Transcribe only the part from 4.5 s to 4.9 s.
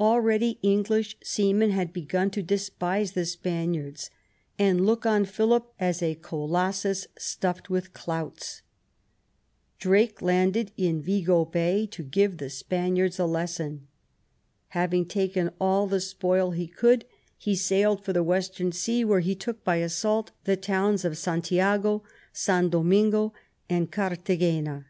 and